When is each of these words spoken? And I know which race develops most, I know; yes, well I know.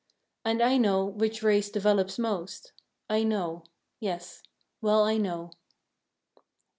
And 0.43 0.63
I 0.63 0.77
know 0.77 1.05
which 1.05 1.43
race 1.43 1.69
develops 1.69 2.17
most, 2.17 2.71
I 3.07 3.21
know; 3.21 3.65
yes, 3.99 4.41
well 4.81 5.03
I 5.03 5.17
know. 5.17 5.51